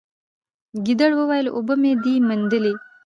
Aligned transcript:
ګیدړ 0.85 1.11
وویل 1.15 1.47
اوبه 1.51 1.75
مي 1.81 1.91
دي 2.03 2.13
میندلي 2.27 2.73